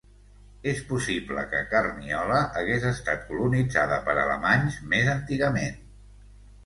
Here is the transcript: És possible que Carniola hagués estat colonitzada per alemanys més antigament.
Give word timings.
És 0.69 0.79
possible 0.91 1.43
que 1.51 1.59
Carniola 1.73 2.39
hagués 2.61 2.87
estat 2.93 3.27
colonitzada 3.29 4.01
per 4.09 4.17
alemanys 4.25 4.83
més 4.95 5.13
antigament. 5.17 5.79